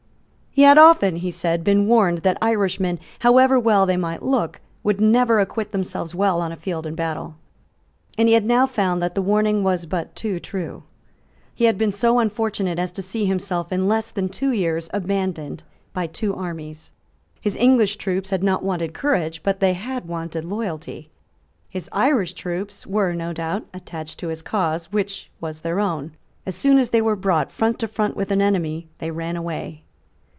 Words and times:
He 0.53 0.63
had 0.63 0.77
often, 0.77 1.15
he 1.15 1.31
said, 1.31 1.63
been 1.63 1.87
warned 1.87 2.17
that 2.19 2.37
Irishmen, 2.41 2.99
however 3.19 3.57
well 3.57 3.85
they 3.85 3.95
might 3.95 4.21
look, 4.21 4.59
would 4.83 4.99
never 4.99 5.39
acquit 5.39 5.71
themselves 5.71 6.13
well 6.13 6.41
on 6.41 6.51
a 6.51 6.57
field 6.57 6.85
of 6.85 6.93
battle; 6.97 7.35
and 8.17 8.27
he 8.27 8.33
had 8.33 8.43
now 8.43 8.67
found 8.67 9.01
that 9.01 9.15
the 9.15 9.21
warning 9.21 9.63
was 9.63 9.85
but 9.85 10.13
too 10.13 10.41
true. 10.41 10.83
He 11.55 11.63
had 11.63 11.77
been 11.77 11.93
so 11.93 12.19
unfortunate 12.19 12.79
as 12.79 12.91
to 12.91 13.01
see 13.01 13.23
himself 13.23 13.71
in 13.71 13.87
less 13.87 14.11
than 14.11 14.27
two 14.27 14.51
years 14.51 14.89
abandoned 14.93 15.63
by 15.93 16.05
two 16.07 16.35
armies. 16.35 16.91
His 17.39 17.55
English 17.55 17.95
troops 17.95 18.29
had 18.29 18.43
not 18.43 18.61
wanted 18.61 18.93
courage; 18.93 19.43
but 19.43 19.61
they 19.61 19.71
had 19.73 20.05
wanted 20.05 20.43
loyalty. 20.43 21.09
His 21.69 21.87
Irish 21.93 22.33
troops 22.33 22.85
were, 22.85 23.13
no 23.13 23.31
doubt, 23.31 23.67
attached 23.73 24.19
to 24.19 24.27
his 24.27 24.41
cause, 24.41 24.91
which 24.91 25.31
was 25.39 25.61
their 25.61 25.79
own. 25.79 26.07
But 26.09 26.17
as 26.47 26.55
soon 26.55 26.77
as 26.77 26.89
they 26.89 27.01
were 27.01 27.15
brought 27.15 27.53
front 27.53 27.79
to 27.79 27.87
front 27.87 28.17
with 28.17 28.31
an 28.31 28.41
enemy, 28.41 28.89
they 28.99 29.11
ran 29.11 29.37
away. 29.37 29.85